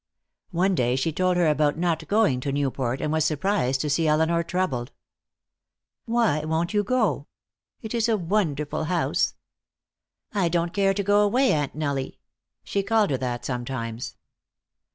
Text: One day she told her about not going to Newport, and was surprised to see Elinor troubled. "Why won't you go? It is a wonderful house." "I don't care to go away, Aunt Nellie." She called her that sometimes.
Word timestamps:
One 0.49 0.73
day 0.73 0.95
she 0.95 1.11
told 1.13 1.37
her 1.37 1.45
about 1.45 1.77
not 1.77 2.07
going 2.07 2.39
to 2.39 2.51
Newport, 2.51 3.01
and 3.01 3.11
was 3.11 3.23
surprised 3.23 3.81
to 3.81 3.89
see 3.91 4.07
Elinor 4.07 4.41
troubled. 4.41 4.91
"Why 6.05 6.43
won't 6.43 6.73
you 6.73 6.83
go? 6.83 7.27
It 7.83 7.93
is 7.93 8.09
a 8.09 8.17
wonderful 8.17 8.85
house." 8.85 9.35
"I 10.33 10.49
don't 10.49 10.73
care 10.73 10.95
to 10.95 11.03
go 11.03 11.21
away, 11.21 11.53
Aunt 11.53 11.75
Nellie." 11.75 12.17
She 12.63 12.81
called 12.81 13.11
her 13.11 13.17
that 13.17 13.45
sometimes. 13.45 14.15